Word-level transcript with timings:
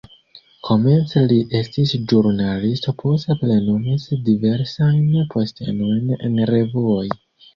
Komence 0.67 1.21
li 1.31 1.35
estis 1.59 1.91
ĵurnalisto, 2.13 2.93
poste 3.03 3.35
plenumis 3.43 4.07
diversajn 4.29 5.05
postenojn 5.35 6.11
en 6.29 6.43
revuoj. 6.53 7.07